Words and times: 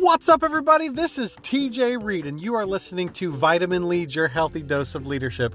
What's 0.00 0.30
up, 0.30 0.42
everybody? 0.42 0.88
This 0.88 1.18
is 1.18 1.36
TJ 1.36 2.02
Reed, 2.02 2.24
and 2.24 2.40
you 2.40 2.54
are 2.54 2.64
listening 2.64 3.10
to 3.10 3.30
Vitamin 3.30 3.86
Lead, 3.86 4.14
your 4.14 4.28
healthy 4.28 4.62
dose 4.62 4.94
of 4.94 5.06
leadership. 5.06 5.54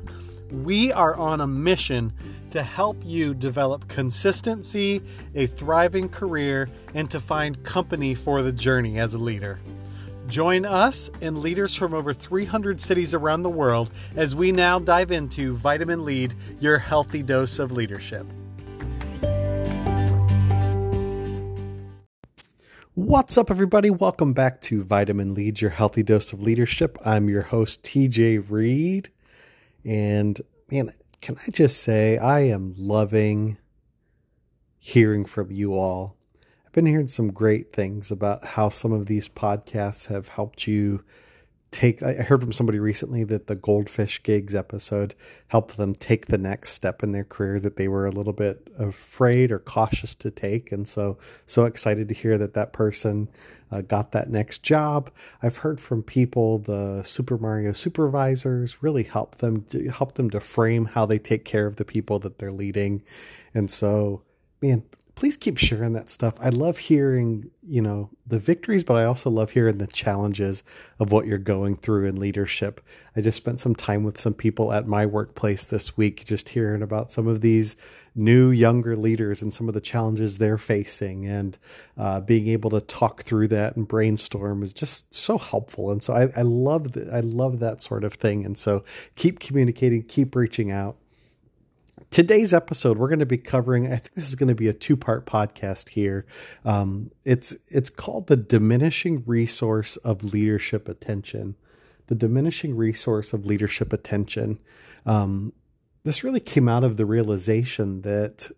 We 0.51 0.91
are 0.91 1.15
on 1.15 1.41
a 1.41 1.47
mission 1.47 2.13
to 2.51 2.61
help 2.61 2.95
you 3.03 3.33
develop 3.33 3.87
consistency, 3.87 5.01
a 5.33 5.47
thriving 5.47 6.09
career, 6.09 6.69
and 6.93 7.09
to 7.09 7.19
find 7.19 7.63
company 7.63 8.13
for 8.13 8.43
the 8.43 8.51
journey 8.51 8.99
as 8.99 9.15
a 9.15 9.17
leader. 9.17 9.59
Join 10.27 10.63
us 10.63 11.09
and 11.21 11.39
leaders 11.39 11.73
from 11.73 11.95
over 11.95 12.13
300 12.13 12.79
cities 12.79 13.15
around 13.15 13.41
the 13.41 13.49
world 13.49 13.89
as 14.15 14.35
we 14.35 14.51
now 14.51 14.77
dive 14.77 15.09
into 15.09 15.55
Vitamin 15.55 16.05
Lead, 16.05 16.35
your 16.59 16.77
healthy 16.77 17.23
dose 17.23 17.57
of 17.57 17.71
leadership. 17.71 18.27
What's 22.95 23.37
up, 23.37 23.51
everybody? 23.51 23.89
Welcome 23.89 24.31
back 24.31 24.61
to 24.61 24.81
Vitamin 24.81 25.33
Lead, 25.33 25.59
your 25.59 25.71
healthy 25.71 26.01
dose 26.01 26.31
of 26.31 26.41
leadership. 26.41 26.97
I'm 27.03 27.27
your 27.27 27.41
host, 27.41 27.83
TJ 27.83 28.49
Reed. 28.49 29.09
And 29.83 30.39
man, 30.71 30.93
can 31.19 31.35
I 31.45 31.51
just 31.51 31.81
say, 31.81 32.17
I 32.17 32.39
am 32.43 32.73
loving 32.77 33.57
hearing 34.77 35.25
from 35.25 35.51
you 35.51 35.75
all. 35.75 36.15
I've 36.65 36.71
been 36.71 36.85
hearing 36.85 37.09
some 37.09 37.33
great 37.33 37.73
things 37.73 38.11
about 38.11 38.45
how 38.45 38.69
some 38.69 38.93
of 38.93 39.07
these 39.07 39.27
podcasts 39.27 40.05
have 40.05 40.29
helped 40.29 40.65
you 40.65 41.03
take 41.75 42.01
I 42.01 42.13
heard 42.13 42.39
from 42.39 42.53
somebody 42.53 42.79
recently 42.79 43.25
that 43.25 43.47
the 43.47 43.55
goldfish 43.55 44.23
gigs 44.23 44.55
episode 44.55 45.13
helped 45.49 45.75
them 45.75 45.93
take 45.93 46.27
the 46.27 46.37
next 46.37 46.69
step 46.69 47.03
in 47.03 47.11
their 47.11 47.25
career 47.25 47.59
that 47.59 47.75
they 47.75 47.89
were 47.89 48.05
a 48.05 48.11
little 48.11 48.31
bit 48.31 48.69
afraid 48.79 49.51
or 49.51 49.59
cautious 49.59 50.15
to 50.15 50.31
take. 50.31 50.71
And 50.71 50.87
so 50.87 51.17
so 51.45 51.65
excited 51.65 52.07
to 52.07 52.15
hear 52.15 52.37
that 52.37 52.53
that 52.53 52.71
person 52.71 53.27
uh, 53.71 53.81
got 53.81 54.13
that 54.13 54.29
next 54.29 54.63
job. 54.63 55.11
I've 55.43 55.57
heard 55.57 55.81
from 55.81 56.01
people 56.01 56.59
the 56.59 57.03
super 57.03 57.37
mario 57.37 57.73
supervisors 57.73 58.81
really 58.81 59.03
help 59.03 59.35
them 59.39 59.65
help 59.91 60.13
them 60.13 60.29
to 60.29 60.39
frame 60.39 60.85
how 60.85 61.05
they 61.05 61.19
take 61.19 61.43
care 61.43 61.67
of 61.67 61.75
the 61.75 61.85
people 61.85 62.19
that 62.19 62.39
they're 62.39 62.53
leading. 62.53 63.03
And 63.53 63.69
so 63.69 64.21
man 64.61 64.83
please 65.15 65.37
keep 65.37 65.57
sharing 65.57 65.93
that 65.93 66.09
stuff. 66.09 66.35
I 66.39 66.49
love 66.49 66.77
hearing, 66.77 67.49
you 67.63 67.81
know, 67.81 68.09
the 68.27 68.37
victories, 68.37 68.83
but 68.83 68.95
I 68.95 69.05
also 69.05 69.29
love 69.29 69.51
hearing 69.51 69.77
the 69.77 69.87
challenges 69.87 70.63
of 70.99 71.11
what 71.11 71.25
you're 71.25 71.37
going 71.37 71.77
through 71.77 72.05
in 72.05 72.19
leadership. 72.19 72.81
I 73.15 73.21
just 73.21 73.37
spent 73.37 73.61
some 73.61 73.75
time 73.75 74.03
with 74.03 74.19
some 74.19 74.33
people 74.33 74.73
at 74.73 74.87
my 74.87 75.05
workplace 75.05 75.65
this 75.65 75.95
week, 75.95 76.25
just 76.25 76.49
hearing 76.49 76.81
about 76.81 77.13
some 77.13 77.27
of 77.27 77.39
these 77.39 77.77
new, 78.13 78.49
younger 78.49 78.95
leaders 78.95 79.41
and 79.41 79.53
some 79.53 79.67
of 79.67 79.73
the 79.73 79.81
challenges 79.81 80.37
they're 80.37 80.57
facing, 80.57 81.25
and 81.25 81.57
uh, 81.97 82.19
being 82.19 82.47
able 82.47 82.69
to 82.71 82.81
talk 82.81 83.23
through 83.23 83.47
that 83.47 83.75
and 83.75 83.87
brainstorm 83.87 84.63
is 84.63 84.73
just 84.73 85.13
so 85.13 85.37
helpful. 85.37 85.91
And 85.91 86.03
so 86.03 86.13
I, 86.13 86.29
I 86.35 86.41
love 86.41 86.91
that. 86.93 87.09
I 87.13 87.21
love 87.21 87.59
that 87.59 87.81
sort 87.81 88.03
of 88.03 88.13
thing. 88.13 88.45
And 88.45 88.57
so 88.57 88.83
keep 89.15 89.39
communicating, 89.39 90.03
keep 90.03 90.35
reaching 90.35 90.71
out. 90.71 90.97
Today's 92.15 92.53
episode, 92.53 92.97
we're 92.97 93.09
going 93.09 93.19
to 93.19 93.25
be 93.25 93.35
covering. 93.37 93.87
I 93.87 93.97
think 93.97 94.13
this 94.13 94.29
is 94.29 94.35
going 94.35 94.47
to 94.47 94.55
be 94.55 94.69
a 94.69 94.73
two-part 94.73 95.25
podcast 95.25 95.89
here. 95.89 96.25
Um, 96.63 97.11
it's 97.25 97.53
it's 97.67 97.89
called 97.89 98.27
the 98.27 98.37
diminishing 98.37 99.23
resource 99.25 99.97
of 99.97 100.23
leadership 100.23 100.87
attention. 100.87 101.57
The 102.07 102.15
diminishing 102.15 102.73
resource 102.73 103.33
of 103.33 103.45
leadership 103.45 103.91
attention. 103.91 104.59
Um, 105.05 105.51
this 106.05 106.23
really 106.23 106.39
came 106.39 106.69
out 106.69 106.85
of 106.85 106.95
the 106.95 107.05
realization 107.05 108.03
that 108.03 108.49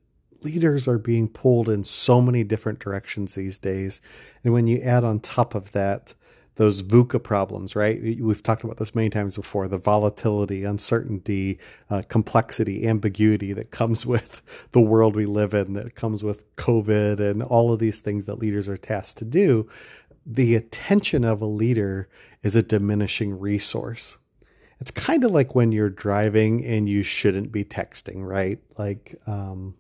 leaders 0.44 0.88
are 0.88 1.00
being 1.00 1.28
pulled 1.28 1.67
in 1.67 1.83
so 1.83 2.22
many 2.22 2.44
different 2.44 2.78
directions 2.78 3.33
these 3.33 3.58
days, 3.58 4.02
and 4.44 4.53
when 4.53 4.67
you 4.67 4.80
add 4.81 5.03
on 5.03 5.19
top 5.19 5.55
of 5.55 5.72
that 5.72 6.13
those 6.58 6.83
VUCA 6.83 7.22
problems, 7.22 7.75
right? 7.75 8.01
We've 8.01 8.44
talked 8.44 8.63
about 8.63 8.78
this 8.78 8.94
many 8.94 9.09
times 9.09 9.35
before 9.35 9.68
the 9.68 9.78
volatility, 9.78 10.63
uncertainty, 10.63 11.59
uh, 11.90 12.01
complexity, 12.07 12.88
ambiguity 12.88 13.53
that 13.53 13.72
comes 13.72 14.06
with 14.13 14.41
the 14.72 14.81
world 14.81 15.16
we 15.16 15.25
live 15.25 15.53
in, 15.53 15.73
that 15.73 15.96
comes 15.96 16.23
with 16.23 16.56
COVID 16.57 17.19
and 17.19 17.41
all 17.41 17.72
of 17.72 17.79
these 17.79 18.01
things 18.01 18.25
that 18.25 18.40
leaders 18.40 18.67
are 18.67 18.78
tasked 18.78 19.17
to 19.19 19.25
do. 19.25 19.69
The 20.25 20.56
attention 20.56 21.23
of 21.23 21.41
a 21.41 21.46
leader 21.46 22.09
is 22.44 22.56
a 22.56 22.63
diminishing 22.63 23.40
resource. 23.40 24.17
It's 24.79 24.91
kind 24.91 25.23
of 25.23 25.31
like 25.31 25.56
when 25.56 25.72
you're 25.72 25.90
driving 25.90 26.66
and 26.66 26.90
you 26.90 27.01
shouldn't 27.01 27.51
be 27.51 27.63
texting, 27.63 28.28
right? 28.28 28.59
Like, 28.78 29.16
um, 29.25 29.75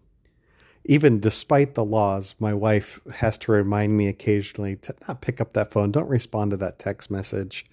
even 0.87 1.19
despite 1.19 1.75
the 1.75 1.85
laws, 1.85 2.35
my 2.39 2.53
wife 2.53 2.99
has 3.15 3.37
to 3.39 3.51
remind 3.51 3.95
me 3.97 4.07
occasionally 4.07 4.77
to 4.77 4.95
not 5.07 5.21
pick 5.21 5.41
up 5.41 5.53
that 5.53 5.71
phone, 5.71 5.91
don't 5.91 6.07
respond 6.07 6.51
to 6.51 6.57
that 6.57 6.79
text 6.79 7.11
message, 7.11 7.65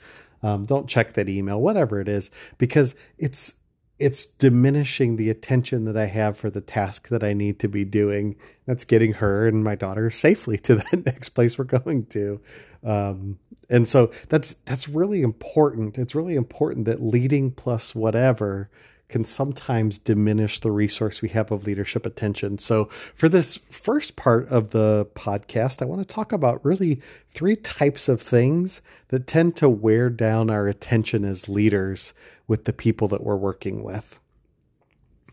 um, 0.42 0.64
don't 0.64 0.88
check 0.88 1.14
that 1.14 1.28
email, 1.28 1.60
whatever 1.60 2.00
it 2.00 2.08
is, 2.08 2.30
because 2.58 2.94
it's 3.16 3.54
it's 3.96 4.26
diminishing 4.26 5.14
the 5.14 5.30
attention 5.30 5.84
that 5.84 5.96
I 5.96 6.06
have 6.06 6.36
for 6.36 6.50
the 6.50 6.60
task 6.60 7.08
that 7.08 7.22
I 7.22 7.32
need 7.32 7.60
to 7.60 7.68
be 7.68 7.84
doing. 7.84 8.34
That's 8.66 8.84
getting 8.84 9.14
her 9.14 9.46
and 9.46 9.62
my 9.62 9.76
daughter 9.76 10.10
safely 10.10 10.58
to 10.58 10.74
the 10.90 11.02
next 11.06 11.30
place 11.30 11.56
we're 11.56 11.64
going 11.64 12.06
to. 12.06 12.40
Um, 12.82 13.38
and 13.70 13.88
so 13.88 14.10
that's 14.28 14.56
that's 14.64 14.88
really 14.88 15.22
important. 15.22 15.96
It's 15.96 16.14
really 16.14 16.34
important 16.34 16.86
that 16.86 17.02
leading 17.02 17.52
plus 17.52 17.94
whatever 17.94 18.68
can 19.08 19.24
sometimes 19.24 19.98
diminish 19.98 20.60
the 20.60 20.70
resource 20.70 21.20
we 21.20 21.28
have 21.30 21.52
of 21.52 21.64
leadership 21.64 22.06
attention. 22.06 22.58
So, 22.58 22.86
for 23.14 23.28
this 23.28 23.58
first 23.70 24.16
part 24.16 24.48
of 24.48 24.70
the 24.70 25.06
podcast, 25.14 25.82
I 25.82 25.84
want 25.84 26.06
to 26.06 26.14
talk 26.14 26.32
about 26.32 26.64
really 26.64 27.00
three 27.32 27.56
types 27.56 28.08
of 28.08 28.20
things 28.20 28.80
that 29.08 29.26
tend 29.26 29.56
to 29.56 29.68
wear 29.68 30.10
down 30.10 30.50
our 30.50 30.66
attention 30.66 31.24
as 31.24 31.48
leaders 31.48 32.14
with 32.46 32.64
the 32.64 32.72
people 32.72 33.08
that 33.08 33.22
we're 33.22 33.36
working 33.36 33.82
with. 33.82 34.18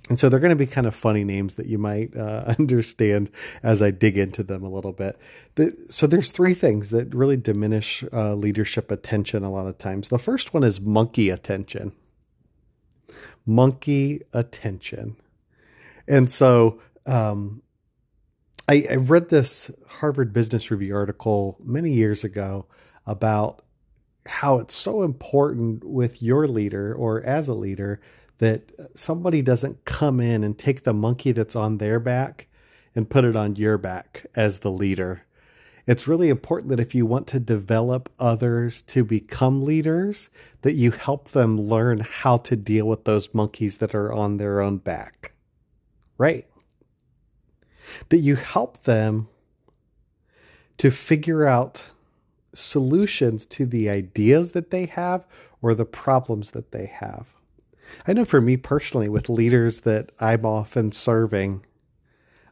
And 0.09 0.19
so 0.19 0.27
they're 0.27 0.41
going 0.41 0.49
to 0.49 0.55
be 0.57 0.65
kind 0.67 0.87
of 0.87 0.93
funny 0.93 1.23
names 1.23 1.55
that 1.55 1.67
you 1.67 1.77
might 1.77 2.15
uh, 2.17 2.53
understand 2.59 3.31
as 3.63 3.81
I 3.81 3.91
dig 3.91 4.17
into 4.17 4.43
them 4.43 4.63
a 4.63 4.69
little 4.69 4.91
bit. 4.91 5.17
The, 5.55 5.73
so 5.89 6.05
there's 6.05 6.31
three 6.31 6.53
things 6.53 6.89
that 6.89 7.13
really 7.15 7.37
diminish 7.37 8.03
uh, 8.11 8.33
leadership 8.33 8.91
attention 8.91 9.43
a 9.43 9.51
lot 9.51 9.67
of 9.67 9.77
times. 9.77 10.09
The 10.09 10.19
first 10.19 10.53
one 10.53 10.63
is 10.63 10.81
monkey 10.81 11.29
attention 11.29 11.93
monkey 13.45 14.21
attention. 14.33 15.15
And 16.07 16.29
so 16.29 16.79
um, 17.05 17.61
I, 18.67 18.85
I 18.89 18.95
read 18.95 19.29
this 19.29 19.71
Harvard 19.87 20.33
Business 20.33 20.71
Review 20.71 20.95
article 20.95 21.57
many 21.63 21.91
years 21.91 22.23
ago 22.23 22.65
about 23.05 23.63
how 24.25 24.59
it's 24.59 24.75
so 24.75 25.01
important 25.01 25.83
with 25.83 26.21
your 26.21 26.47
leader 26.47 26.93
or 26.93 27.23
as 27.23 27.47
a 27.47 27.53
leader 27.53 27.99
that 28.37 28.71
somebody 28.95 29.41
doesn't 29.41 29.85
come 29.85 30.19
in 30.19 30.43
and 30.43 30.57
take 30.57 30.83
the 30.83 30.93
monkey 30.93 31.31
that's 31.31 31.55
on 31.55 31.77
their 31.77 31.99
back 31.99 32.47
and 32.95 33.09
put 33.09 33.23
it 33.23 33.35
on 33.35 33.55
your 33.55 33.77
back 33.77 34.25
as 34.35 34.59
the 34.59 34.71
leader 34.71 35.23
it's 35.87 36.07
really 36.07 36.29
important 36.29 36.69
that 36.69 36.79
if 36.79 36.93
you 36.93 37.05
want 37.05 37.27
to 37.27 37.39
develop 37.39 38.09
others 38.19 38.81
to 38.83 39.03
become 39.03 39.65
leaders, 39.65 40.29
that 40.61 40.73
you 40.73 40.91
help 40.91 41.29
them 41.29 41.59
learn 41.59 41.99
how 41.99 42.37
to 42.37 42.55
deal 42.55 42.87
with 42.87 43.05
those 43.05 43.33
monkeys 43.33 43.77
that 43.77 43.95
are 43.95 44.13
on 44.13 44.37
their 44.37 44.61
own 44.61 44.77
back. 44.77 45.33
Right? 46.17 46.47
That 48.09 48.19
you 48.19 48.35
help 48.35 48.83
them 48.83 49.27
to 50.77 50.91
figure 50.91 51.45
out 51.45 51.85
solutions 52.53 53.45
to 53.47 53.65
the 53.65 53.89
ideas 53.89 54.51
that 54.51 54.71
they 54.71 54.85
have 54.85 55.25
or 55.61 55.73
the 55.73 55.85
problems 55.85 56.51
that 56.51 56.71
they 56.71 56.85
have. 56.85 57.27
I 58.07 58.13
know 58.13 58.25
for 58.25 58.41
me 58.41 58.57
personally, 58.57 59.09
with 59.09 59.29
leaders 59.29 59.81
that 59.81 60.11
I'm 60.19 60.45
often 60.45 60.91
serving, 60.91 61.65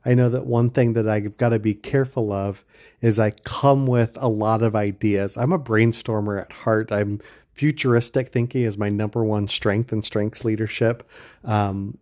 I 0.05 0.13
know 0.13 0.29
that 0.29 0.45
one 0.45 0.69
thing 0.69 0.93
that 0.93 1.07
I've 1.07 1.37
got 1.37 1.49
to 1.49 1.59
be 1.59 1.73
careful 1.73 2.31
of 2.31 2.63
is 3.01 3.19
I 3.19 3.31
come 3.31 3.85
with 3.85 4.17
a 4.19 4.29
lot 4.29 4.61
of 4.61 4.75
ideas. 4.75 5.37
I'm 5.37 5.51
a 5.51 5.59
brainstormer 5.59 6.41
at 6.41 6.51
heart. 6.51 6.91
I'm 6.91 7.21
futuristic 7.53 8.29
thinking 8.29 8.63
is 8.63 8.77
my 8.77 8.89
number 8.89 9.23
one 9.23 9.47
strength 9.47 9.91
and 9.91 10.03
strengths 10.03 10.45
leadership. 10.45 11.09
Um, 11.43 11.97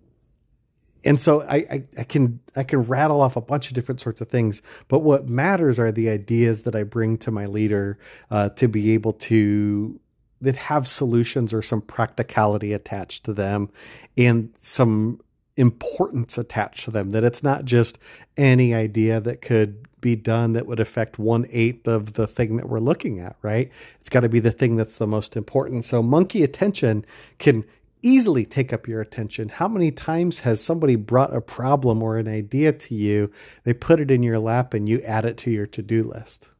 and 1.04 1.20
so 1.20 1.42
I, 1.44 1.56
I, 1.56 1.84
I, 1.98 2.04
can 2.04 2.40
I 2.56 2.64
can 2.64 2.82
rattle 2.82 3.22
off 3.22 3.36
a 3.36 3.42
bunch 3.42 3.70
of 3.70 3.74
different 3.74 4.02
sorts 4.02 4.20
of 4.20 4.28
things, 4.28 4.62
but 4.88 5.00
what 5.00 5.28
matters 5.28 5.80
are 5.80 5.92
the 5.92 6.10
ideas 6.10 6.64
that 6.64 6.76
I 6.76 6.84
bring 6.84 7.18
to 7.20 7.32
my 7.32 7.46
leader 7.46 7.98
uh, 8.30 8.50
to 8.50 8.68
be 8.68 8.92
able 8.92 9.14
to 9.14 10.00
that 10.42 10.56
have 10.56 10.88
solutions 10.88 11.54
or 11.54 11.62
some 11.62 11.82
practicality 11.82 12.74
attached 12.74 13.24
to 13.24 13.34
them, 13.34 13.70
and 14.18 14.54
some 14.60 15.20
importance 15.58 16.38
attached 16.38 16.86
to 16.86 16.92
them, 16.92 17.12
that 17.12 17.24
it's 17.24 17.44
not 17.44 17.66
just 17.66 18.00
any 18.38 18.74
idea 18.74 19.20
that 19.20 19.42
could 19.42 19.88
be 20.00 20.16
done 20.16 20.54
that 20.54 20.68
would 20.68 20.80
affect 20.80 21.18
one 21.20 21.46
eighth 21.50 21.88
of 21.88 22.14
the 22.14 22.28
thing 22.28 22.56
that 22.58 22.70
we're 22.70 22.80
looking 22.80 23.20
at, 23.20 23.36
right? 23.42 23.72
It's 24.00 24.10
got 24.10 24.22
to 24.22 24.30
be 24.30 24.40
the 24.40 24.52
thing 24.52 24.76
that's 24.76 24.98
the 24.98 25.08
most 25.08 25.36
important. 25.36 25.86
So, 25.86 26.04
monkey 26.04 26.44
attention 26.44 27.06
can 27.40 27.66
easily 28.04 28.46
take 28.46 28.72
up 28.72 28.88
your 28.88 29.02
attention. 29.02 29.50
How 29.50 29.68
many 29.68 29.92
times 29.92 30.40
has 30.40 30.64
somebody 30.64 30.96
brought 30.96 31.36
a 31.36 31.42
problem 31.42 32.04
or 32.04 32.18
an 32.18 32.28
idea 32.28 32.72
to 32.72 32.96
you, 32.96 33.32
they 33.64 33.74
put 33.74 34.00
it 34.00 34.12
in 34.12 34.22
your 34.22 34.40
lap, 34.40 34.74
and 34.74 34.88
you 34.88 35.02
add 35.02 35.26
it 35.26 35.36
to 35.40 35.52
your 35.52 35.66
to 35.68 35.82
do 35.82 36.04
list? 36.04 36.52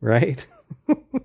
right? 0.00 0.46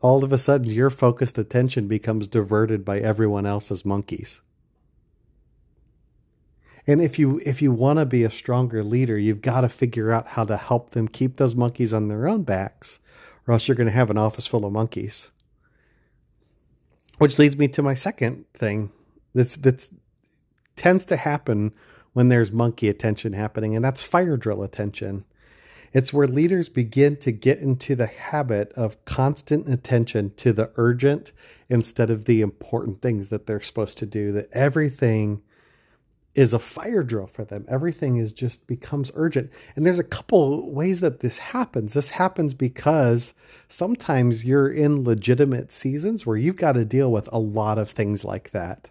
All 0.00 0.22
of 0.22 0.32
a 0.32 0.38
sudden, 0.38 0.70
your 0.70 0.90
focused 0.90 1.38
attention 1.38 1.88
becomes 1.88 2.28
diverted 2.28 2.84
by 2.84 3.00
everyone 3.00 3.46
else's 3.46 3.84
monkeys. 3.84 4.40
And 6.86 7.02
if 7.02 7.18
you 7.18 7.40
if 7.44 7.60
you 7.60 7.70
want 7.70 7.98
to 7.98 8.06
be 8.06 8.24
a 8.24 8.30
stronger 8.30 8.82
leader, 8.82 9.18
you've 9.18 9.42
got 9.42 9.60
to 9.60 9.68
figure 9.68 10.10
out 10.10 10.28
how 10.28 10.44
to 10.44 10.56
help 10.56 10.90
them 10.90 11.06
keep 11.06 11.36
those 11.36 11.54
monkeys 11.54 11.92
on 11.92 12.08
their 12.08 12.26
own 12.26 12.44
backs, 12.44 12.98
or 13.46 13.52
else 13.52 13.68
you're 13.68 13.74
going 13.74 13.88
to 13.88 13.92
have 13.92 14.08
an 14.08 14.16
office 14.16 14.46
full 14.46 14.64
of 14.64 14.72
monkeys. 14.72 15.30
Which 17.18 17.38
leads 17.38 17.58
me 17.58 17.68
to 17.68 17.82
my 17.82 17.94
second 17.94 18.46
thing 18.54 18.90
that's 19.34 19.56
that's 19.56 19.88
tends 20.76 21.04
to 21.06 21.16
happen 21.16 21.72
when 22.14 22.28
there's 22.28 22.52
monkey 22.52 22.88
attention 22.88 23.34
happening, 23.34 23.76
and 23.76 23.84
that's 23.84 24.02
fire 24.02 24.38
drill 24.38 24.62
attention. 24.62 25.24
It's 25.92 26.12
where 26.12 26.26
leaders 26.26 26.68
begin 26.68 27.16
to 27.18 27.32
get 27.32 27.58
into 27.58 27.94
the 27.94 28.06
habit 28.06 28.72
of 28.72 29.04
constant 29.04 29.68
attention 29.68 30.32
to 30.36 30.52
the 30.52 30.70
urgent 30.76 31.32
instead 31.68 32.10
of 32.10 32.24
the 32.24 32.40
important 32.40 33.00
things 33.02 33.28
that 33.28 33.46
they're 33.46 33.60
supposed 33.60 33.98
to 33.98 34.06
do, 34.06 34.32
that 34.32 34.48
everything 34.52 35.42
is 36.34 36.52
a 36.52 36.58
fire 36.58 37.02
drill 37.02 37.26
for 37.26 37.44
them. 37.44 37.64
Everything 37.68 38.16
is 38.16 38.32
just 38.32 38.66
becomes 38.68 39.10
urgent. 39.14 39.50
And 39.74 39.84
there's 39.84 39.98
a 39.98 40.04
couple 40.04 40.70
ways 40.70 41.00
that 41.00 41.18
this 41.18 41.38
happens. 41.38 41.94
This 41.94 42.10
happens 42.10 42.54
because 42.54 43.34
sometimes 43.66 44.44
you're 44.44 44.70
in 44.70 45.02
legitimate 45.02 45.72
seasons 45.72 46.24
where 46.24 46.36
you've 46.36 46.56
got 46.56 46.72
to 46.72 46.84
deal 46.84 47.10
with 47.10 47.28
a 47.32 47.40
lot 47.40 47.76
of 47.76 47.90
things 47.90 48.24
like 48.24 48.52
that. 48.52 48.90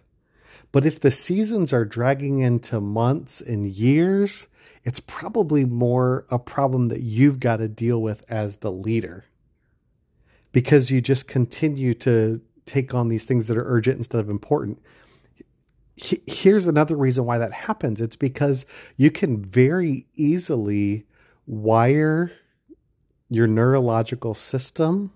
But 0.70 0.84
if 0.84 1.00
the 1.00 1.10
seasons 1.10 1.72
are 1.72 1.84
dragging 1.84 2.40
into 2.40 2.80
months 2.80 3.40
and 3.40 3.66
years, 3.66 4.46
it's 4.84 5.00
probably 5.00 5.64
more 5.64 6.26
a 6.30 6.38
problem 6.38 6.86
that 6.86 7.00
you've 7.00 7.40
got 7.40 7.56
to 7.56 7.68
deal 7.68 8.02
with 8.02 8.24
as 8.30 8.56
the 8.56 8.70
leader. 8.70 9.24
Because 10.52 10.90
you 10.90 11.00
just 11.00 11.28
continue 11.28 11.94
to 11.94 12.40
take 12.66 12.94
on 12.94 13.08
these 13.08 13.24
things 13.24 13.46
that 13.46 13.56
are 13.56 13.66
urgent 13.66 13.96
instead 13.96 14.20
of 14.20 14.28
important. 14.28 14.80
Here's 15.96 16.66
another 16.66 16.96
reason 16.96 17.24
why 17.24 17.38
that 17.38 17.52
happens. 17.52 18.00
It's 18.00 18.16
because 18.16 18.66
you 18.96 19.10
can 19.10 19.42
very 19.42 20.06
easily 20.16 21.06
wire 21.46 22.30
your 23.28 23.46
neurological 23.46 24.34
system 24.34 25.12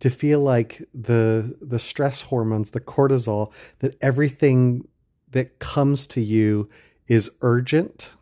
to 0.00 0.10
feel 0.10 0.40
like 0.40 0.82
the 0.94 1.56
the 1.60 1.78
stress 1.78 2.22
hormones 2.22 2.70
the 2.70 2.80
cortisol 2.80 3.52
that 3.80 3.96
everything 4.00 4.86
that 5.30 5.58
comes 5.58 6.06
to 6.06 6.20
you 6.20 6.68
is 7.08 7.30
urgent 7.40 8.12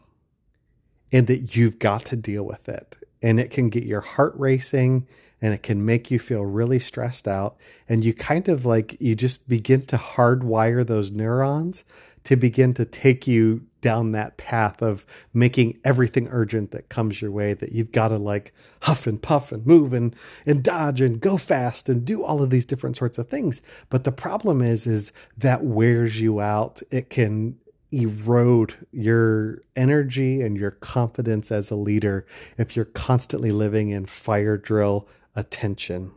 and 1.13 1.27
that 1.27 1.57
you've 1.57 1.79
got 1.79 2.05
to 2.07 2.17
deal 2.17 2.43
with 2.45 2.69
it 2.69 2.97
and 3.23 3.39
it 3.39 3.51
can 3.51 3.69
get 3.69 3.85
your 3.85 4.01
heart 4.01 4.35
racing 4.37 5.07
and 5.43 5.53
it 5.53 5.63
can 5.63 5.85
make 5.85 6.11
you 6.11 6.21
feel 6.21 6.45
really 6.45 6.79
stressed 6.79 7.27
out. 7.27 7.57
And 7.89 8.05
you 8.05 8.15
kind 8.15 8.49
of 8.49 8.65
like, 8.65 8.97
you 9.01 9.17
just 9.17 9.49
begin 9.49 9.85
to 9.87 9.97
hardwire 9.97 10.87
those 10.87 11.11
neurons 11.11 11.83
to 12.25 12.37
begin 12.37 12.75
to 12.75 12.85
take 12.85 13.27
you 13.27 13.67
down 13.81 14.13
that 14.13 14.37
path 14.37 14.81
of 14.81 15.05
making 15.35 15.79
everything 15.85 16.29
urgent 16.31 16.71
that 16.71 16.89
comes 16.89 17.21
your 17.21 17.33
way 17.33 17.53
that 17.53 17.73
you've 17.73 17.91
got 17.91 18.09
to 18.09 18.17
like 18.17 18.55
huff 18.83 19.07
and 19.07 19.21
puff 19.21 19.51
and 19.51 19.67
move 19.67 19.93
and, 19.93 20.15
and 20.47 20.63
dodge 20.63 21.01
and 21.01 21.21
go 21.21 21.37
fast 21.37 21.89
and 21.89 22.05
do 22.05 22.23
all 22.23 22.43
of 22.43 22.51
these 22.51 22.65
different 22.65 22.97
sorts 22.97 23.19
of 23.19 23.29
things 23.29 23.61
but 23.91 24.05
the 24.05 24.13
problem 24.13 24.63
is 24.63 24.87
is 24.87 25.13
that 25.37 25.65
wears 25.65 26.21
you 26.21 26.41
out 26.41 26.81
it 26.91 27.11
can 27.11 27.57
erode 27.93 28.75
your 28.91 29.63
energy 29.77 30.41
and 30.41 30.57
your 30.57 30.71
confidence 30.71 31.53
as 31.53 31.71
a 31.71 31.77
leader 31.77 32.27
if 32.57 32.75
you're 32.75 32.87
constantly 32.87 33.51
living 33.51 33.91
in 33.91 34.07
fire 34.07 34.57
drill 34.57 35.07
attention. 35.37 36.13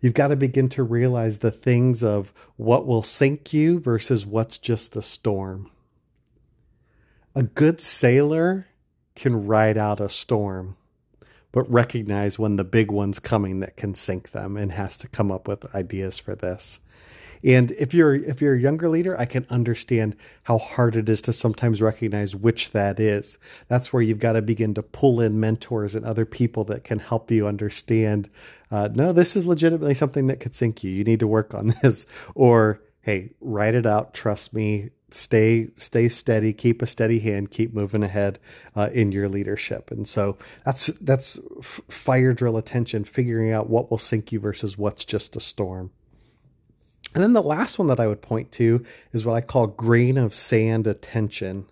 You've 0.00 0.14
got 0.14 0.28
to 0.28 0.36
begin 0.36 0.68
to 0.70 0.82
realize 0.82 1.38
the 1.38 1.50
things 1.50 2.02
of 2.02 2.32
what 2.56 2.86
will 2.86 3.02
sink 3.02 3.52
you 3.52 3.78
versus 3.78 4.24
what's 4.24 4.58
just 4.58 4.96
a 4.96 5.02
storm. 5.02 5.70
A 7.34 7.42
good 7.42 7.80
sailor 7.80 8.66
can 9.14 9.46
ride 9.46 9.76
out 9.76 10.00
a 10.00 10.08
storm, 10.08 10.76
but 11.52 11.70
recognize 11.70 12.38
when 12.38 12.56
the 12.56 12.64
big 12.64 12.90
one's 12.90 13.18
coming 13.18 13.60
that 13.60 13.76
can 13.76 13.94
sink 13.94 14.30
them 14.30 14.56
and 14.56 14.72
has 14.72 14.96
to 14.98 15.08
come 15.08 15.30
up 15.30 15.46
with 15.48 15.74
ideas 15.74 16.18
for 16.18 16.34
this. 16.34 16.80
And 17.44 17.70
if 17.72 17.94
you're 17.94 18.14
if 18.14 18.40
you're 18.40 18.54
a 18.54 18.60
younger 18.60 18.88
leader, 18.88 19.18
I 19.18 19.24
can 19.24 19.46
understand 19.50 20.16
how 20.44 20.58
hard 20.58 20.96
it 20.96 21.08
is 21.08 21.22
to 21.22 21.32
sometimes 21.32 21.80
recognize 21.80 22.34
which 22.34 22.72
that 22.72 22.98
is. 22.98 23.38
That's 23.68 23.92
where 23.92 24.02
you've 24.02 24.18
got 24.18 24.32
to 24.32 24.42
begin 24.42 24.74
to 24.74 24.82
pull 24.82 25.20
in 25.20 25.40
mentors 25.40 25.94
and 25.94 26.04
other 26.04 26.24
people 26.24 26.64
that 26.64 26.84
can 26.84 26.98
help 26.98 27.30
you 27.30 27.46
understand. 27.46 28.28
Uh, 28.70 28.88
no, 28.92 29.12
this 29.12 29.36
is 29.36 29.46
legitimately 29.46 29.94
something 29.94 30.26
that 30.26 30.40
could 30.40 30.54
sink 30.54 30.84
you. 30.84 30.90
You 30.90 31.04
need 31.04 31.20
to 31.20 31.26
work 31.26 31.54
on 31.54 31.74
this, 31.82 32.06
or 32.34 32.82
hey, 33.02 33.30
write 33.40 33.74
it 33.74 33.86
out. 33.86 34.14
Trust 34.14 34.52
me. 34.52 34.90
Stay 35.10 35.68
stay 35.74 36.08
steady. 36.10 36.52
Keep 36.52 36.82
a 36.82 36.86
steady 36.86 37.20
hand. 37.20 37.50
Keep 37.50 37.72
moving 37.72 38.02
ahead 38.02 38.38
uh, 38.76 38.90
in 38.92 39.10
your 39.10 39.26
leadership. 39.26 39.90
And 39.90 40.06
so 40.06 40.36
that's 40.66 40.88
that's 41.00 41.38
fire 41.62 42.34
drill 42.34 42.58
attention. 42.58 43.04
Figuring 43.04 43.50
out 43.50 43.70
what 43.70 43.90
will 43.90 43.96
sink 43.96 44.32
you 44.32 44.40
versus 44.40 44.76
what's 44.76 45.06
just 45.06 45.34
a 45.34 45.40
storm. 45.40 45.92
And 47.18 47.24
then 47.24 47.32
the 47.32 47.42
last 47.42 47.80
one 47.80 47.88
that 47.88 47.98
I 47.98 48.06
would 48.06 48.22
point 48.22 48.52
to 48.52 48.84
is 49.12 49.24
what 49.24 49.34
I 49.34 49.40
call 49.40 49.66
grain 49.66 50.16
of 50.16 50.36
sand 50.36 50.86
attention. 50.86 51.66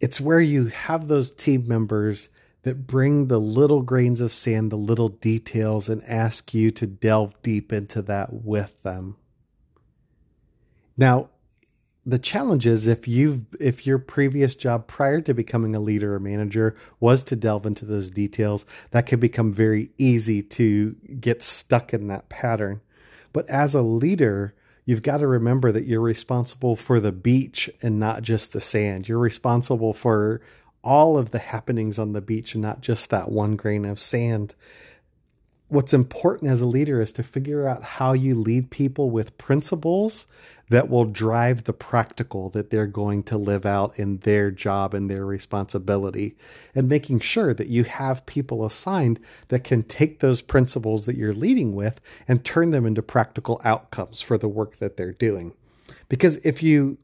It's 0.00 0.20
where 0.20 0.40
you 0.40 0.66
have 0.66 1.08
those 1.08 1.32
team 1.32 1.66
members 1.66 2.28
that 2.62 2.86
bring 2.86 3.26
the 3.26 3.40
little 3.40 3.82
grains 3.82 4.20
of 4.20 4.32
sand, 4.32 4.70
the 4.70 4.76
little 4.76 5.08
details, 5.08 5.88
and 5.88 6.04
ask 6.04 6.54
you 6.54 6.70
to 6.70 6.86
delve 6.86 7.42
deep 7.42 7.72
into 7.72 8.00
that 8.02 8.32
with 8.32 8.80
them. 8.84 9.16
Now, 10.96 11.30
the 12.06 12.20
challenge 12.20 12.68
is 12.68 12.86
if 12.86 13.08
you've 13.08 13.40
if 13.58 13.84
your 13.84 13.98
previous 13.98 14.54
job 14.54 14.86
prior 14.86 15.20
to 15.22 15.34
becoming 15.34 15.74
a 15.74 15.80
leader 15.80 16.14
or 16.14 16.20
manager 16.20 16.76
was 17.00 17.24
to 17.24 17.34
delve 17.34 17.66
into 17.66 17.84
those 17.84 18.12
details, 18.12 18.64
that 18.92 19.06
can 19.06 19.18
become 19.18 19.52
very 19.52 19.90
easy 19.98 20.40
to 20.40 20.94
get 21.18 21.42
stuck 21.42 21.92
in 21.92 22.06
that 22.06 22.28
pattern. 22.28 22.80
But 23.32 23.48
as 23.48 23.74
a 23.74 23.82
leader, 23.82 24.54
you've 24.84 25.02
got 25.02 25.18
to 25.18 25.26
remember 25.26 25.72
that 25.72 25.86
you're 25.86 26.00
responsible 26.00 26.76
for 26.76 27.00
the 27.00 27.12
beach 27.12 27.70
and 27.82 27.98
not 27.98 28.22
just 28.22 28.52
the 28.52 28.60
sand. 28.60 29.08
You're 29.08 29.18
responsible 29.18 29.92
for 29.92 30.40
all 30.82 31.18
of 31.18 31.30
the 31.30 31.38
happenings 31.38 31.98
on 31.98 32.12
the 32.12 32.20
beach 32.20 32.54
and 32.54 32.62
not 32.62 32.80
just 32.80 33.10
that 33.10 33.30
one 33.30 33.56
grain 33.56 33.84
of 33.84 33.98
sand 33.98 34.54
what's 35.68 35.92
important 35.92 36.50
as 36.50 36.60
a 36.60 36.66
leader 36.66 37.00
is 37.00 37.12
to 37.12 37.22
figure 37.22 37.68
out 37.68 37.82
how 37.82 38.12
you 38.12 38.34
lead 38.34 38.70
people 38.70 39.10
with 39.10 39.36
principles 39.38 40.26
that 40.70 40.88
will 40.88 41.04
drive 41.04 41.64
the 41.64 41.72
practical 41.72 42.48
that 42.50 42.70
they're 42.70 42.86
going 42.86 43.22
to 43.22 43.38
live 43.38 43.64
out 43.64 43.98
in 43.98 44.18
their 44.18 44.50
job 44.50 44.94
and 44.94 45.10
their 45.10 45.24
responsibility 45.24 46.36
and 46.74 46.88
making 46.88 47.20
sure 47.20 47.54
that 47.54 47.68
you 47.68 47.84
have 47.84 48.26
people 48.26 48.64
assigned 48.64 49.20
that 49.48 49.64
can 49.64 49.82
take 49.82 50.20
those 50.20 50.42
principles 50.42 51.06
that 51.06 51.16
you're 51.16 51.34
leading 51.34 51.74
with 51.74 52.00
and 52.26 52.44
turn 52.44 52.70
them 52.70 52.86
into 52.86 53.02
practical 53.02 53.60
outcomes 53.64 54.20
for 54.20 54.36
the 54.36 54.48
work 54.48 54.78
that 54.78 54.96
they're 54.96 55.12
doing. 55.12 55.52
Because 56.08 56.36
if 56.36 56.62
you 56.62 56.98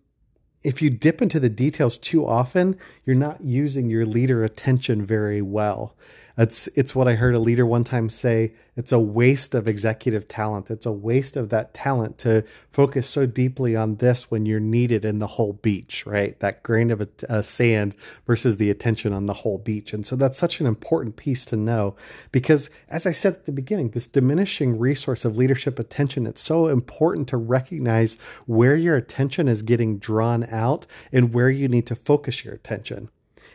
if 0.62 0.80
you 0.80 0.88
dip 0.88 1.20
into 1.20 1.38
the 1.38 1.50
details 1.50 1.98
too 1.98 2.26
often 2.26 2.74
you're 3.04 3.14
not 3.14 3.42
using 3.42 3.90
your 3.90 4.06
leader 4.06 4.42
attention 4.42 5.04
very 5.04 5.42
well 5.42 5.94
it's 6.36 6.68
it's 6.74 6.96
what 6.96 7.06
I 7.06 7.14
heard 7.14 7.34
a 7.34 7.38
leader 7.38 7.64
one 7.64 7.84
time 7.84 8.10
say. 8.10 8.54
It's 8.76 8.90
a 8.90 8.98
waste 8.98 9.54
of 9.54 9.68
executive 9.68 10.26
talent. 10.26 10.68
It's 10.68 10.84
a 10.84 10.90
waste 10.90 11.36
of 11.36 11.50
that 11.50 11.74
talent 11.74 12.18
to 12.18 12.42
focus 12.72 13.08
so 13.08 13.24
deeply 13.24 13.76
on 13.76 13.96
this 13.96 14.32
when 14.32 14.44
you're 14.44 14.58
needed 14.58 15.04
in 15.04 15.20
the 15.20 15.28
whole 15.28 15.52
beach, 15.52 16.04
right? 16.04 16.38
That 16.40 16.64
grain 16.64 16.90
of 16.90 17.00
a, 17.00 17.08
a 17.28 17.42
sand 17.44 17.94
versus 18.26 18.56
the 18.56 18.70
attention 18.70 19.12
on 19.12 19.26
the 19.26 19.32
whole 19.32 19.58
beach. 19.58 19.92
And 19.92 20.04
so 20.04 20.16
that's 20.16 20.36
such 20.36 20.58
an 20.58 20.66
important 20.66 21.14
piece 21.14 21.44
to 21.46 21.56
know 21.56 21.94
because, 22.32 22.68
as 22.88 23.06
I 23.06 23.12
said 23.12 23.34
at 23.34 23.46
the 23.46 23.52
beginning, 23.52 23.90
this 23.90 24.08
diminishing 24.08 24.76
resource 24.76 25.24
of 25.24 25.36
leadership 25.36 25.78
attention, 25.78 26.26
it's 26.26 26.42
so 26.42 26.66
important 26.66 27.28
to 27.28 27.36
recognize 27.36 28.16
where 28.46 28.74
your 28.74 28.96
attention 28.96 29.46
is 29.46 29.62
getting 29.62 29.98
drawn 29.98 30.44
out 30.50 30.84
and 31.12 31.32
where 31.32 31.50
you 31.50 31.68
need 31.68 31.86
to 31.86 31.94
focus 31.94 32.44
your 32.44 32.54
attention. 32.54 33.08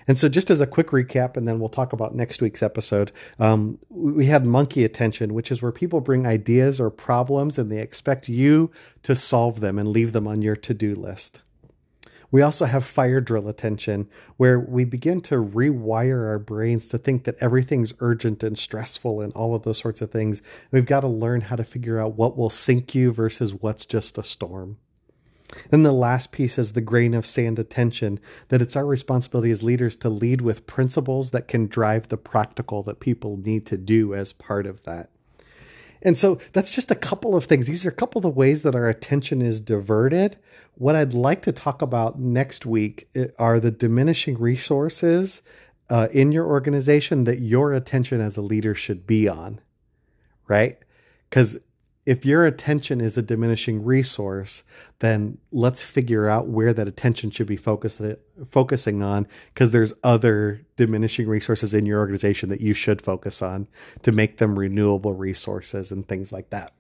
And 0.09 0.17
so, 0.17 0.27
just 0.27 0.49
as 0.49 0.59
a 0.59 0.65
quick 0.65 0.87
recap, 0.87 1.37
and 1.37 1.47
then 1.47 1.59
we'll 1.59 1.69
talk 1.69 1.93
about 1.93 2.15
next 2.15 2.41
week's 2.41 2.63
episode, 2.63 3.11
um, 3.37 3.77
we 3.89 4.25
had 4.25 4.43
monkey 4.43 4.83
attention, 4.83 5.35
which 5.35 5.51
is 5.51 5.61
where 5.61 5.71
people 5.71 6.01
bring 6.01 6.25
ideas 6.25 6.79
or 6.79 6.89
problems 6.89 7.59
and 7.59 7.71
they 7.71 7.77
expect 7.77 8.27
you 8.27 8.71
to 9.03 9.13
solve 9.13 9.59
them 9.59 9.77
and 9.77 9.87
leave 9.87 10.11
them 10.11 10.27
on 10.27 10.41
your 10.41 10.55
to 10.55 10.73
do 10.73 10.95
list. 10.95 11.41
We 12.31 12.41
also 12.41 12.65
have 12.65 12.85
fire 12.85 13.21
drill 13.21 13.47
attention, 13.47 14.09
where 14.37 14.59
we 14.59 14.83
begin 14.83 15.21
to 15.21 15.35
rewire 15.35 16.27
our 16.27 16.39
brains 16.39 16.87
to 16.87 16.97
think 16.97 17.25
that 17.25 17.37
everything's 17.39 17.93
urgent 17.99 18.41
and 18.41 18.57
stressful 18.57 19.21
and 19.21 19.31
all 19.33 19.53
of 19.53 19.61
those 19.61 19.77
sorts 19.77 20.01
of 20.01 20.09
things. 20.09 20.41
We've 20.71 20.87
got 20.87 21.01
to 21.01 21.07
learn 21.07 21.41
how 21.41 21.55
to 21.55 21.63
figure 21.63 21.99
out 21.99 22.15
what 22.15 22.35
will 22.35 22.49
sink 22.49 22.95
you 22.95 23.11
versus 23.11 23.53
what's 23.53 23.85
just 23.85 24.17
a 24.17 24.23
storm. 24.23 24.79
And 25.71 25.85
the 25.85 25.91
last 25.91 26.31
piece 26.31 26.57
is 26.57 26.73
the 26.73 26.81
grain 26.81 27.13
of 27.13 27.25
sand 27.25 27.59
attention 27.59 28.19
that 28.49 28.61
it's 28.61 28.75
our 28.75 28.85
responsibility 28.85 29.51
as 29.51 29.63
leaders 29.63 29.95
to 29.97 30.09
lead 30.09 30.41
with 30.41 30.67
principles 30.67 31.31
that 31.31 31.47
can 31.47 31.67
drive 31.67 32.07
the 32.07 32.17
practical 32.17 32.83
that 32.83 32.99
people 32.99 33.37
need 33.37 33.65
to 33.67 33.77
do 33.77 34.13
as 34.13 34.33
part 34.33 34.65
of 34.65 34.83
that. 34.83 35.09
And 36.01 36.17
so 36.17 36.39
that's 36.53 36.73
just 36.73 36.91
a 36.91 36.95
couple 36.95 37.35
of 37.35 37.45
things. 37.45 37.67
These 37.67 37.85
are 37.85 37.89
a 37.89 37.93
couple 37.93 38.19
of 38.19 38.23
the 38.23 38.29
ways 38.29 38.61
that 38.61 38.75
our 38.75 38.87
attention 38.87 39.41
is 39.41 39.59
diverted. 39.59 40.37
What 40.75 40.95
I'd 40.95 41.13
like 41.13 41.41
to 41.41 41.51
talk 41.51 41.81
about 41.81 42.19
next 42.19 42.65
week 42.65 43.09
eh, 43.15 43.27
are 43.37 43.59
the 43.59 43.71
diminishing 43.71 44.39
resources 44.39 45.41
uh, 45.89 46.07
in 46.11 46.31
your 46.31 46.45
organization 46.45 47.25
that 47.25 47.39
your 47.39 47.73
attention 47.73 48.21
as 48.21 48.37
a 48.37 48.41
leader 48.41 48.75
should 48.75 49.05
be 49.05 49.27
on, 49.27 49.59
right? 50.47 50.77
Because 51.29 51.59
if 52.09 52.25
your 52.25 52.43
attention 52.43 53.01
is 53.01 53.19
a 53.19 53.21
diminishing 53.21 53.85
resource, 53.85 54.63
then 54.97 55.37
let's 55.51 55.83
figure 55.83 56.27
out 56.27 56.47
where 56.47 56.73
that 56.73 56.87
attention 56.87 57.29
should 57.29 57.45
be 57.45 57.55
focused, 57.55 58.01
focusing 58.49 59.03
on 59.03 59.27
because 59.49 59.69
there's 59.69 59.93
other 60.03 60.65
diminishing 60.75 61.27
resources 61.27 61.71
in 61.71 61.85
your 61.85 61.99
organization 61.99 62.49
that 62.49 62.61
you 62.61 62.73
should 62.73 62.99
focus 62.99 63.43
on 63.43 63.67
to 64.01 64.11
make 64.11 64.37
them 64.37 64.57
renewable 64.57 65.13
resources 65.13 65.91
and 65.91 66.07
things 66.07 66.31
like 66.31 66.49
that. 66.49 66.73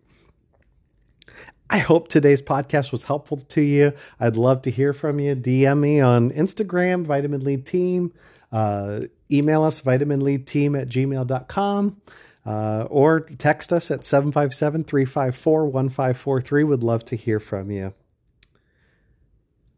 I 1.69 1.77
hope 1.77 2.07
today's 2.07 2.41
podcast 2.41 2.91
was 2.91 3.03
helpful 3.03 3.37
to 3.37 3.61
you. 3.61 3.93
I'd 4.19 4.35
love 4.35 4.63
to 4.63 4.71
hear 4.71 4.93
from 4.93 5.19
you. 5.19 5.35
DM 5.35 5.79
me 5.79 5.99
on 5.99 6.31
Instagram, 6.31 7.05
Vitamin 7.05 7.41
Lead 7.41 7.67
Team. 7.67 8.13
Uh, 8.51 9.01
email 9.31 9.63
us, 9.63 9.79
vitaminleadteam 9.79 10.81
at 10.81 10.89
gmail.com. 10.89 12.01
Uh, 12.49 12.87
or 12.89 13.19
text 13.19 13.71
us 13.71 13.91
at 13.91 14.03
757 14.03 14.83
354 14.83 15.67
1543. 15.67 16.63
Would 16.63 16.81
love 16.81 17.05
to 17.05 17.15
hear 17.15 17.39
from 17.39 17.69
you. 17.69 17.93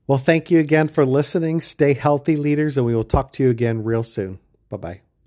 Well, 0.07 0.17
thank 0.17 0.49
you 0.49 0.59
again 0.59 0.87
for 0.87 1.05
listening. 1.05 1.59
Stay 1.59 1.93
healthy, 1.93 2.37
leaders, 2.37 2.77
and 2.77 2.85
we 2.85 2.95
will 2.95 3.03
talk 3.03 3.33
to 3.33 3.43
you 3.43 3.49
again 3.49 3.83
real 3.83 4.03
soon. 4.03 4.39
Bye 4.69 4.77
bye. 4.77 5.10